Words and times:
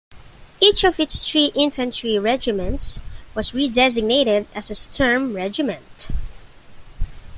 Each 0.59 0.83
of 0.83 0.99
its 0.99 1.19
three 1.31 1.51
infantry 1.53 2.17
regiments 2.17 3.01
was 3.35 3.51
redesignated 3.51 4.47
as 4.55 4.71
a 4.71 4.73
"Sturm-Regiment". 4.73 6.09